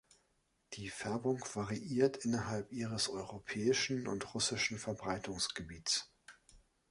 Die 0.73 0.89
Färbung 0.89 1.45
variiert 1.53 2.17
innerhalb 2.25 2.71
ihres 2.71 3.07
europäischen 3.07 4.07
und 4.07 4.33
russischen 4.33 4.79
Verbreitungsgebiets. 4.79 6.09